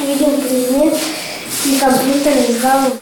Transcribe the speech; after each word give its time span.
видел 0.00 0.40
предмет 0.40 0.98
и 1.64 1.78
компьютер 1.78 2.32
издал. 2.48 2.92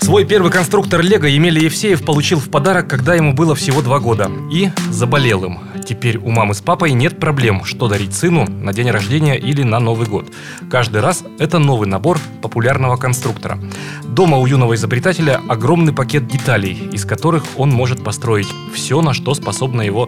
Свой 0.00 0.26
первый 0.26 0.52
конструктор 0.52 1.00
Лего 1.00 1.24
Емеля 1.24 1.62
Евсеев 1.62 2.04
получил 2.04 2.38
в 2.38 2.50
подарок, 2.50 2.88
когда 2.88 3.14
ему 3.14 3.32
было 3.32 3.54
всего 3.54 3.80
два 3.80 3.98
года. 3.98 4.30
И 4.52 4.70
заболел 4.90 5.44
им. 5.44 5.60
Теперь 5.84 6.18
у 6.18 6.30
мамы 6.30 6.54
с 6.54 6.60
папой 6.60 6.92
нет 6.92 7.18
проблем, 7.18 7.64
что 7.64 7.88
дарить 7.88 8.14
сыну 8.14 8.46
на 8.46 8.72
день 8.72 8.90
рождения 8.90 9.36
или 9.36 9.62
на 9.62 9.80
Новый 9.80 10.06
год. 10.06 10.26
Каждый 10.70 11.00
раз 11.00 11.24
это 11.38 11.58
новый 11.58 11.88
набор 11.88 12.18
популярного 12.42 12.96
конструктора. 12.96 13.58
Дома 14.04 14.36
у 14.38 14.46
юного 14.46 14.74
изобретателя 14.74 15.40
огромный 15.48 15.92
пакет 15.92 16.28
деталей, 16.28 16.90
из 16.92 17.04
которых 17.04 17.44
он 17.56 17.70
может 17.70 18.04
построить 18.04 18.48
все, 18.74 19.00
на 19.00 19.14
что 19.14 19.34
способна 19.34 19.82
его 19.82 20.06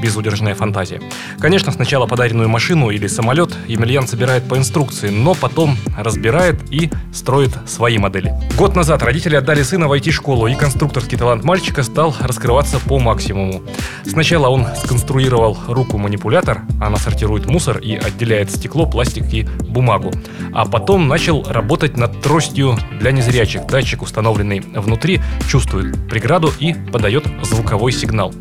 безудержная 0.00 0.54
фантазия. 0.54 1.00
Конечно, 1.38 1.72
сначала 1.72 2.06
подаренную 2.06 2.48
машину 2.48 2.90
или 2.90 3.06
самолет 3.06 3.54
Емельян 3.66 4.06
собирает 4.06 4.48
по 4.48 4.56
инструкции, 4.56 5.10
но 5.10 5.34
потом 5.34 5.76
разбирает 5.96 6.60
и 6.70 6.90
строит 7.12 7.50
свои 7.66 7.98
модели. 7.98 8.32
Год 8.56 8.76
назад 8.76 9.02
родители 9.02 9.36
отдали 9.36 9.62
сына 9.62 9.88
в 9.88 9.92
IT-школу, 9.92 10.46
и 10.46 10.54
конструкторский 10.54 11.18
талант 11.18 11.44
мальчика 11.44 11.82
стал 11.82 12.14
раскрываться 12.20 12.78
по 12.80 12.98
максимуму. 12.98 13.62
Сначала 14.04 14.48
он 14.48 14.66
сконструировал 14.82 15.56
руку-манипулятор, 15.66 16.62
она 16.80 16.96
сортирует 16.96 17.46
мусор 17.46 17.78
и 17.78 17.94
отделяет 17.94 18.50
стекло, 18.50 18.86
пластик 18.86 19.32
и 19.32 19.42
бумагу. 19.42 20.12
А 20.52 20.64
потом 20.64 21.08
начал 21.08 21.44
работать 21.44 21.96
над 21.96 22.20
тростью 22.20 22.76
для 23.00 23.12
незрячих. 23.12 23.66
Датчик, 23.66 24.02
установленный 24.02 24.60
внутри, 24.60 25.20
чувствует 25.48 26.08
преграду 26.08 26.52
и 26.58 26.74
подает 26.74 27.24
звуковой 27.42 27.92
сигнал. 27.92 28.32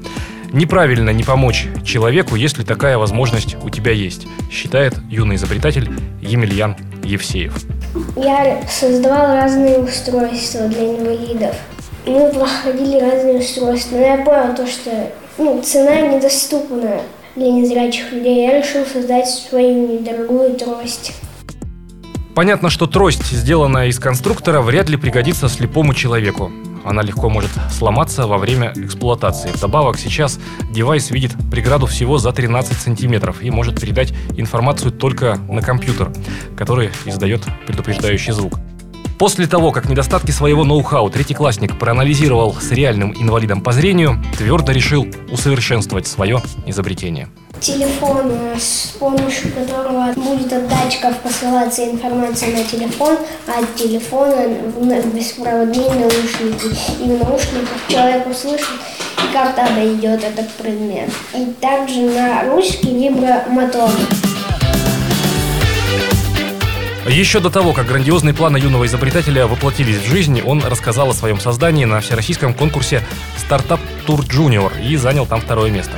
Неправильно 0.51 1.09
не 1.09 1.23
помочь 1.23 1.67
человеку, 1.83 2.35
если 2.35 2.63
такая 2.63 2.97
возможность 2.97 3.57
у 3.63 3.69
тебя 3.69 3.91
есть, 3.91 4.27
считает 4.49 4.93
юный 5.09 5.35
изобретатель 5.35 5.89
Емельян 6.21 6.75
Евсеев. 7.03 7.53
Я 8.15 8.61
создавал 8.67 9.35
разные 9.35 9.79
устройства 9.79 10.67
для 10.67 10.95
инвалидов. 10.95 11.55
Мы 12.05 12.31
проходили 12.31 12.99
разные 12.99 13.39
устройства, 13.39 13.97
но 13.97 14.01
я 14.01 14.17
понял 14.17 14.55
то, 14.55 14.65
что 14.65 15.11
ну, 15.37 15.61
цена 15.61 16.01
недоступна 16.01 17.01
для 17.35 17.51
незрячих 17.51 18.11
людей. 18.13 18.47
Я 18.47 18.59
решил 18.59 18.85
создать 18.85 19.27
свою 19.27 19.99
недорогую 19.99 20.55
трость. 20.55 21.13
Понятно, 22.33 22.69
что 22.69 22.87
трость, 22.87 23.25
сделанная 23.25 23.87
из 23.87 23.99
конструктора, 23.99 24.61
вряд 24.61 24.89
ли 24.89 24.97
пригодится 24.97 25.49
слепому 25.49 25.93
человеку. 25.93 26.51
Она 26.87 27.01
легко 27.01 27.29
может 27.29 27.51
сломаться 27.69 28.27
во 28.27 28.37
время 28.37 28.71
эксплуатации. 28.75 29.51
Вдобавок, 29.51 29.99
сейчас 29.99 30.39
девайс 30.71 31.11
видит 31.11 31.35
преграду 31.51 31.85
всего 31.85 32.17
за 32.17 32.31
13 32.31 32.77
сантиметров 32.77 33.41
и 33.41 33.51
может 33.51 33.81
передать 33.81 34.13
информацию 34.37 34.91
только 34.93 35.35
на 35.49 35.61
компьютер, 35.61 36.11
который 36.55 36.91
издает 37.05 37.43
предупреждающий 37.65 38.31
звук. 38.31 38.53
После 39.19 39.47
того, 39.47 39.71
как 39.71 39.89
недостатки 39.89 40.31
своего 40.31 40.63
ноу-хау 40.63 41.09
третьеклассник 41.09 41.77
проанализировал 41.77 42.53
с 42.53 42.71
реальным 42.71 43.13
инвалидом 43.19 43.61
по 43.61 43.73
зрению, 43.73 44.23
твердо 44.37 44.71
решил 44.71 45.07
усовершенствовать 45.29 46.07
свое 46.07 46.41
изобретение. 46.67 47.27
Телефон, 47.61 48.31
с 48.57 48.95
помощью 48.99 49.51
которого 49.51 50.13
будет 50.13 50.53
от 50.53 50.67
датчиков 50.67 51.17
посылаться 51.17 51.83
информация 51.89 52.55
на 52.55 52.63
телефон, 52.63 53.17
а 53.47 53.59
от 53.59 53.75
телефона 53.75 54.47
в 54.75 55.15
беспроводные 55.15 55.89
наушники. 55.89 56.67
И 57.01 57.03
в 57.03 57.23
наушниках 57.23 57.77
человек 57.89 58.27
услышит 58.27 58.67
и 59.17 59.33
как-то 59.33 59.67
дойдет 59.73 60.23
этот 60.23 60.49
предмет. 60.53 61.09
И 61.35 61.45
также 61.59 62.01
на 62.01 62.43
ручке 62.43 62.89
вибромотор. 62.89 63.89
Еще 67.07 67.39
до 67.39 67.49
того, 67.49 67.71
как 67.71 67.87
грандиозные 67.87 68.33
планы 68.33 68.57
юного 68.57 68.85
изобретателя 68.85 69.47
воплотились 69.47 69.97
в 69.97 70.05
жизнь, 70.05 70.41
он 70.41 70.61
рассказал 70.61 71.09
о 71.09 71.13
своем 71.13 71.39
создании 71.39 71.85
на 71.85 72.01
всероссийском 72.01 72.53
конкурсе 72.53 73.01
«Стартап 73.37 73.79
Тур 74.05 74.19
Junior 74.21 74.71
и 74.85 74.97
занял 74.97 75.25
там 75.25 75.39
второе 75.39 75.71
место. 75.71 75.93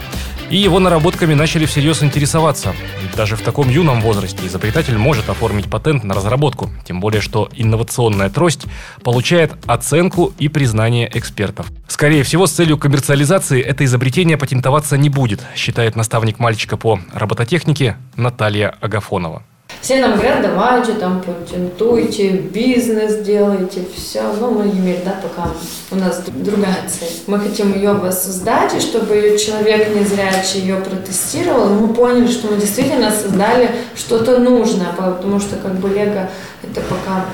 И 0.49 0.57
его 0.57 0.79
наработками 0.79 1.35
начали 1.35 1.65
всерьез 1.65 2.01
интересоваться. 2.01 2.73
Даже 3.15 3.35
в 3.35 3.41
таком 3.41 3.69
юном 3.69 4.01
возрасте 4.01 4.47
изобретатель 4.47 4.97
может 4.97 5.29
оформить 5.29 5.69
патент 5.69 6.03
на 6.03 6.15
разработку, 6.15 6.71
тем 6.85 6.99
более 6.99 7.21
что 7.21 7.49
инновационная 7.53 8.31
трость 8.31 8.65
получает 9.03 9.53
оценку 9.67 10.33
и 10.39 10.47
признание 10.47 11.09
экспертов. 11.13 11.67
Скорее 11.87 12.23
всего, 12.23 12.47
с 12.47 12.51
целью 12.51 12.79
коммерциализации 12.79 13.61
это 13.61 13.85
изобретение 13.85 14.37
патентоваться 14.37 14.97
не 14.97 15.09
будет, 15.09 15.41
считает 15.55 15.95
наставник 15.95 16.39
мальчика 16.39 16.77
по 16.77 16.99
робототехнике 17.13 17.97
Наталья 18.15 18.75
Агафонова. 18.81 19.43
Все 19.81 20.01
нам 20.01 20.15
говорят, 20.15 20.41
давайте 20.41 20.93
там 20.93 21.21
патентуйте, 21.21 22.31
бизнес 22.31 23.23
делайте, 23.25 23.85
все. 23.95 24.23
Но 24.39 24.51
мы, 24.51 24.65
Емель, 24.65 25.01
да, 25.05 25.15
пока 25.21 25.49
у 25.91 25.95
нас 25.95 26.21
другая 26.27 26.83
цель. 26.87 27.23
Мы 27.27 27.39
хотим 27.39 27.73
ее 27.73 27.93
воссоздать, 27.93 28.75
и 28.75 28.81
чтобы 28.81 29.15
ее 29.15 29.39
человек 29.39 29.95
незрячий 29.95 30.61
ее 30.61 30.75
протестировал, 30.77 31.69
мы 31.69 31.93
поняли, 31.93 32.27
что 32.27 32.51
мы 32.51 32.59
действительно 32.59 33.09
создали 33.09 33.71
что-то 33.95 34.39
нужное, 34.39 34.91
потому 34.97 35.39
что 35.39 35.55
как 35.55 35.75
бы 35.75 35.87
Лего 35.87 36.29
это 36.61 36.81
пока 36.81 37.25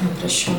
упрощенная 0.00 0.58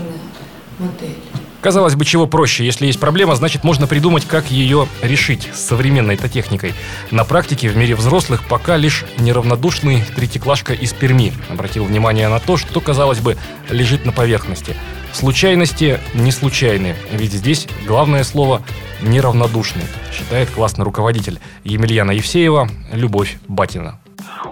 модель. 0.80 1.16
Казалось 1.62 1.96
бы, 1.96 2.06
чего 2.06 2.26
проще. 2.26 2.66
Если 2.66 2.86
есть 2.86 3.00
проблема, 3.00 3.36
значит 3.36 3.64
можно 3.66 3.86
придумать, 3.86 4.26
как 4.26 4.50
ее 4.50 4.88
решить 5.02 5.50
с 5.54 5.60
современной-то 5.68 6.30
техникой. 6.30 6.74
На 7.12 7.26
практике 7.26 7.68
в 7.68 7.76
мире 7.76 7.96
взрослых 7.96 8.44
пока 8.48 8.78
лишь 8.78 9.04
неравнодушный 9.18 10.04
третьеклашка 10.16 10.74
из 10.74 10.94
Перми 10.94 11.34
обратил 11.50 11.84
внимание 11.84 12.30
на 12.30 12.40
то, 12.40 12.56
что, 12.56 12.80
казалось 12.80 13.20
бы, 13.20 13.36
лежит 13.70 14.06
на 14.06 14.14
поверхности. 14.14 14.76
Случайности 15.12 16.00
не 16.14 16.32
случайны, 16.32 16.96
ведь 17.12 17.32
здесь 17.32 17.68
главное 17.88 18.24
слово 18.24 18.62
«неравнодушный», 19.02 19.86
считает 20.14 20.50
классный 20.52 20.86
руководитель 20.86 21.40
Емельяна 21.64 22.12
Евсеева 22.12 22.70
Любовь 22.94 23.38
Батина. 23.48 24.00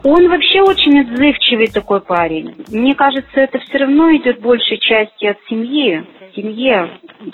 Он 0.03 0.27
вообще 0.29 0.61
очень 0.61 0.99
отзывчивый 0.99 1.67
такой 1.67 2.01
парень. 2.01 2.55
Мне 2.69 2.95
кажется, 2.95 3.39
это 3.39 3.59
все 3.59 3.77
равно 3.77 4.09
идет 4.15 4.41
большей 4.41 4.79
части 4.79 5.25
от 5.25 5.37
семьи 5.49 6.03
семье 6.37 6.89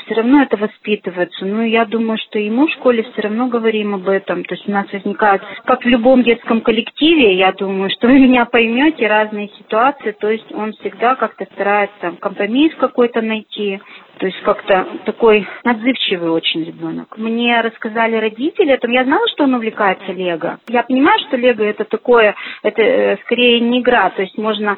все 0.06 0.16
равно 0.16 0.41
это 0.41 0.58
воспитывается. 0.58 1.46
Ну, 1.46 1.62
я 1.64 1.86
думаю, 1.86 2.18
что 2.18 2.40
и 2.40 2.50
мы 2.50 2.68
в 2.68 2.72
школе 2.72 3.03
все 3.03 3.22
равно 3.22 3.47
говорим 3.47 3.94
об 3.96 4.08
этом. 4.08 4.44
То 4.46 4.56
есть 4.56 4.68
у 4.68 4.72
нас 4.72 4.91
возникают, 4.91 5.44
как 5.66 5.84
в 5.84 5.88
любом 5.88 6.24
детском 6.24 6.62
коллективе, 6.62 7.36
я 7.38 7.52
думаю, 7.52 7.90
что 7.90 8.08
вы 8.14 8.19
меня 8.19 8.46
поймете, 8.46 9.08
разные 9.08 9.50
ситуации. 9.58 10.12
То 10.12 10.30
есть 10.30 10.52
он 10.53 10.72
всегда 10.74 11.16
как-то 11.16 11.46
старается 11.53 12.14
компромисс 12.19 12.74
какой-то 12.75 13.22
найти. 13.22 13.80
То 14.19 14.28
есть 14.28 14.40
как-то 14.41 14.88
такой 15.06 15.46
отзывчивый 15.64 16.30
очень 16.30 16.64
ребенок. 16.64 17.18
Мне 17.18 17.59
рассказали 17.62 18.16
родители, 18.16 18.72
это 18.72 18.88
я 18.90 19.03
знала, 19.03 19.28
что 19.34 19.44
он 19.44 19.56
увлекается 19.56 20.12
Лего. 20.12 20.59
Я 20.70 20.84
понимаю, 20.84 21.20
что 21.28 21.35
Лего 21.35 21.64
это 21.64 21.84
такое, 21.84 22.35
это 22.62 22.81
э, 22.81 23.18
скорее 23.25 23.59
не 23.59 23.81
игра, 23.81 24.12
то 24.12 24.22
есть 24.22 24.38
можно 24.38 24.78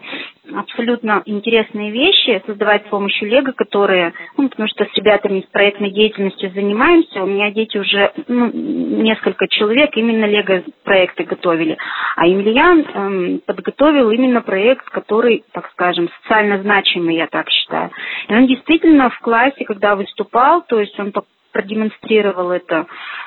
абсолютно 0.59 1.21
интересные 1.25 1.91
вещи 1.91 2.41
создавать 2.45 2.85
с 2.85 2.89
помощью 2.89 3.29
Лего, 3.29 3.51
которые, 3.51 4.13
ну, 4.38 4.49
потому 4.49 4.67
что 4.67 4.85
с 4.85 4.93
ребятами 4.95 5.41
с 5.41 5.51
проектной 5.51 5.91
деятельностью 5.91 6.51
занимаемся, 6.51 7.23
у 7.23 7.27
меня 7.27 7.51
дети 7.51 7.77
уже, 7.77 8.11
ну, 8.27 8.49
несколько 8.53 9.47
человек 9.47 9.95
именно 9.95 10.25
Лего 10.25 10.63
проекты 10.83 11.23
готовили, 11.23 11.77
а 12.15 12.27
Емельян 12.27 12.81
эм, 12.81 13.41
подготовил 13.45 14.09
именно 14.11 14.41
проект, 14.41 14.85
который, 14.89 15.44
так 15.51 15.69
скажем, 15.71 16.09
социально 16.21 16.61
значимый, 16.61 17.15
я 17.15 17.27
так 17.27 17.49
считаю. 17.49 17.91
И 18.27 18.33
он 18.33 18.47
действительно 18.47 19.09
в 19.09 19.19
классе, 19.19 19.65
когда 19.65 19.95
выступал, 19.95 20.63
то 20.63 20.79
есть 20.79 20.99
он 20.99 21.11
продемонстрировал 21.55 22.51
это 22.51 22.85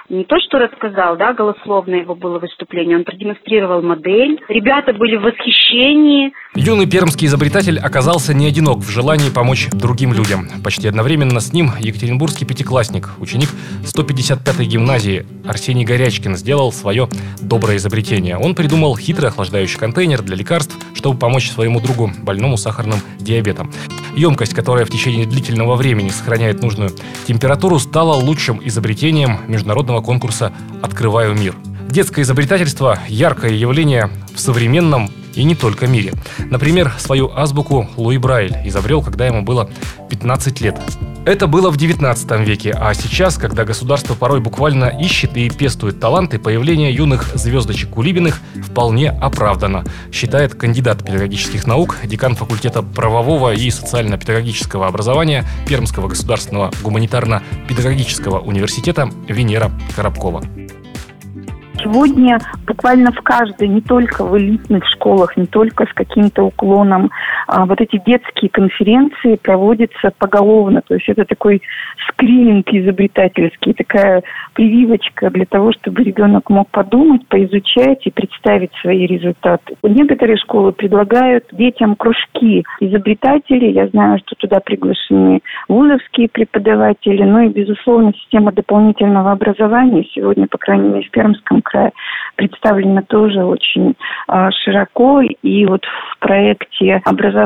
не 0.09 0.25
то, 0.25 0.37
что 0.41 0.59
рассказал, 0.59 1.17
да, 1.17 1.35
голословно 1.35 1.97
его 1.97 2.15
было 2.15 2.39
выступление, 2.39 2.97
он 2.97 3.05
продемонстрировал 3.05 3.83
модель. 3.83 4.41
Ребята 4.49 4.93
были 4.93 5.17
в 5.17 5.23
восхищении. 5.23 6.33
Юный 6.55 6.87
пермский 6.87 7.27
изобретатель 7.27 7.79
оказался 7.79 8.33
не 8.33 8.47
одинок 8.47 8.79
в 8.79 8.89
желании 8.91 9.31
помочь 9.31 9.69
другим 9.71 10.15
людям. 10.15 10.49
Почти 10.65 10.89
одновременно 10.89 11.41
с 11.41 11.53
ним 11.53 11.71
екатеринбургский 11.79 12.47
пятиклассник, 12.47 13.11
ученик 13.19 13.49
155-й 13.85 14.65
гимназии 14.65 15.27
Арсений 15.47 15.85
Горячкин 15.85 16.37
сделал 16.37 16.73
свое 16.73 17.09
доброе 17.41 17.77
изобретение. 17.77 18.39
Он 18.39 18.55
придумал 18.55 18.97
хитрый 18.97 19.29
охлаждающий 19.29 19.79
контейнер 19.79 20.23
для 20.23 20.37
лекарств, 20.37 20.75
чтобы 20.95 21.19
помочь 21.19 21.51
своему 21.51 21.81
другу, 21.81 22.11
больному 22.23 22.57
сахарным 22.57 22.99
диабетом. 23.21 23.71
Емкость, 24.17 24.55
которая 24.55 24.85
в 24.85 24.91
течение 24.91 25.27
длительного 25.27 25.77
времени 25.77 26.09
сохраняет 26.09 26.63
нужную 26.63 26.91
температуру, 27.27 27.79
стала 27.79 28.15
лучшим 28.15 28.61
изобретением 28.65 29.39
международного 29.47 29.98
конкурса 30.01 30.53
«Открываю 30.83 31.35
мир». 31.35 31.55
Детское 31.89 32.23
изобретательство– 32.23 32.99
яркое 33.09 33.53
явление 33.53 34.11
в 34.35 34.41
современном 34.41 35.11
и 35.39 35.45
не 35.45 35.55
только 35.55 35.87
мире. 35.87 36.13
Например, 36.51 36.93
свою 36.99 37.31
азбуку 37.33 37.89
Луи 37.97 38.19
Брайль 38.19 38.57
изобрел, 38.65 39.03
когда 39.03 39.27
ему 39.27 39.43
было 39.43 39.71
15 40.11 40.61
лет. 40.61 40.77
Это 41.25 41.47
было 41.47 41.71
в 41.71 41.77
19 41.77 42.41
веке, 42.41 42.75
а 42.77 42.93
сейчас, 42.95 43.37
когда 43.37 43.65
государство 43.65 44.15
порой 44.15 44.41
буквально 44.41 44.87
ищет 44.87 45.37
и 45.37 45.49
пестует 45.51 46.01
таланты, 46.01 46.39
появление 46.39 46.93
юных 46.93 47.37
звездочек 47.37 47.91
Кулибиных 47.91 48.41
вполне 48.65 49.11
оправдано, 49.11 49.85
считает 50.11 50.55
кандидат 50.55 51.05
педагогических 51.05 51.67
наук, 51.67 51.99
декан 52.05 52.35
факультета 52.35 52.83
правового 52.83 53.53
и 53.53 53.71
социально-педагогического 53.71 54.87
образования 54.87 55.45
Пермского 55.69 56.09
государственного 56.09 56.73
гуманитарно-педагогического 56.83 58.39
университета 58.41 59.11
Венера 59.29 59.71
Коробкова. 59.95 60.43
Сегодня 61.83 62.39
буквально 62.67 63.13
в 63.13 63.21
каждой, 63.23 63.69
не 63.69 63.81
только 63.81 64.25
в 64.25 64.37
элитных 64.37 64.85
школах, 64.87 65.37
не 65.37 65.47
только 65.47 65.87
с 65.87 65.93
каким-то 65.95 66.45
уклоном, 66.45 67.11
а 67.49 67.65
вот 67.65 67.81
эти 67.81 68.01
детские 68.05 68.51
конференции 68.51 69.37
проводятся 69.37 70.13
поголовно. 70.19 70.83
То 70.87 70.95
есть 70.95 71.09
это 71.09 71.25
такой 71.25 71.63
скрининг 72.09 72.69
изобретательский, 72.71 73.73
такая 73.73 74.23
прививочка 74.53 75.31
для 75.31 75.47
того, 75.47 75.73
чтобы 75.73 76.05
ребенок 76.05 76.51
мог 76.51 76.69
подумать, 76.69 77.27
поизучать 77.29 78.07
и 78.07 78.11
представить 78.11 78.71
свои 78.83 79.07
результаты. 79.07 79.77
Некоторые 79.83 80.37
школы 80.37 80.73
предлагают 80.73 81.47
детям 81.53 81.97
кружки 81.97 82.65
изобретателей. 82.81 83.73
Я 83.73 83.89
знаю, 83.89 84.19
что 84.27 84.37
туда 84.37 84.61
приглашены 84.61 85.41
вузовские 85.69 86.29
преподаватели, 86.29 87.23
ну 87.23 87.41
и, 87.41 87.49
безусловно, 87.49 88.13
система 88.13 88.53
дополнительного 88.53 89.33
образования 89.33 90.05
сегодня, 90.15 90.47
по 90.49 90.59
крайней 90.59 90.91
мере, 90.91 91.09
в 91.09 91.11
Пермском 91.11 91.63
крае 91.63 91.93
представлена 92.37 93.03
тоже 93.03 93.43
очень 93.43 93.95
а, 94.27 94.51
широко. 94.51 95.23
И 95.23 95.65
вот 95.65 95.85
в 95.85 96.19
проекте 96.19 97.01
образования 97.07 97.38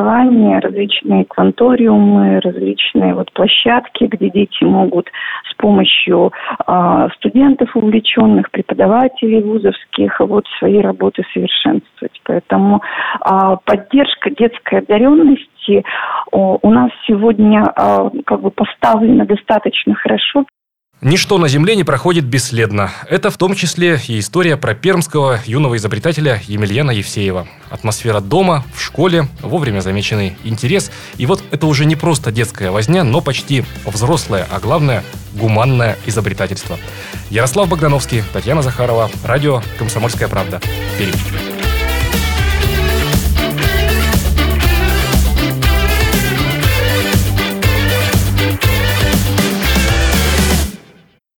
различные 0.60 1.24
кванториумы, 1.24 2.40
различные 2.40 3.14
вот 3.14 3.32
площадки, 3.32 4.04
где 4.04 4.30
дети 4.30 4.64
могут 4.64 5.08
с 5.50 5.54
помощью 5.56 6.32
а, 6.66 7.08
студентов 7.16 7.74
увлеченных, 7.74 8.50
преподавателей 8.50 9.42
вузовских 9.42 10.20
вот 10.20 10.44
свои 10.58 10.80
работы 10.80 11.22
совершенствовать. 11.32 12.20
Поэтому 12.24 12.82
а, 13.20 13.56
поддержка 13.56 14.30
детской 14.30 14.80
одаренности 14.80 15.84
у 16.32 16.70
нас 16.70 16.90
сегодня 17.06 17.62
а, 17.76 18.10
как 18.24 18.40
бы 18.40 18.50
поставлена 18.50 19.26
достаточно 19.26 19.94
хорошо. 19.94 20.44
Ничто 21.02 21.36
на 21.36 21.48
Земле 21.48 21.74
не 21.74 21.82
проходит 21.82 22.24
бесследно. 22.24 22.92
Это 23.08 23.32
в 23.32 23.36
том 23.36 23.56
числе 23.56 24.00
и 24.06 24.20
история 24.20 24.56
про 24.56 24.72
пермского 24.72 25.40
юного 25.46 25.76
изобретателя 25.76 26.40
Емельяна 26.46 26.92
Евсеева. 26.92 27.48
Атмосфера 27.70 28.20
дома, 28.20 28.64
в 28.72 28.80
школе, 28.80 29.26
вовремя 29.40 29.80
замеченный 29.80 30.36
интерес. 30.44 30.92
И 31.16 31.26
вот 31.26 31.42
это 31.50 31.66
уже 31.66 31.86
не 31.86 31.96
просто 31.96 32.30
детская 32.30 32.70
возня, 32.70 33.02
но 33.02 33.20
почти 33.20 33.64
взрослое, 33.84 34.46
а 34.48 34.60
главное– 34.60 35.02
гуманное 35.34 35.98
изобретательство. 36.06 36.78
Ярослав 37.30 37.68
Богдановский, 37.68 38.22
Татьяна 38.32 38.62
Захарова, 38.62 39.10
радио 39.24 39.60
«Комсомольская 39.80 40.28
правда». 40.28 40.60
Пермь. 40.98 41.51